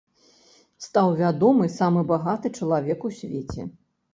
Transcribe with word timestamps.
Стаў 0.85 1.11
вядомы 1.19 1.69
самы 1.77 2.01
багаты 2.13 2.47
чалавек 2.61 2.99
у 3.11 3.13
свеце. 3.19 3.61